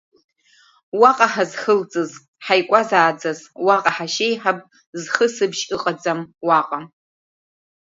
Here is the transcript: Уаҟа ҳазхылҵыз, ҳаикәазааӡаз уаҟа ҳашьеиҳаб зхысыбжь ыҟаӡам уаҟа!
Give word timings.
Уаҟа 0.99 1.27
ҳазхылҵыз, 1.33 2.11
ҳаикәазааӡаз 2.45 3.39
уаҟа 3.65 3.91
ҳашьеиҳаб 3.95 4.59
зхысыбжь 5.01 5.63
ыҟаӡам 5.75 6.19
уаҟа! 6.47 6.79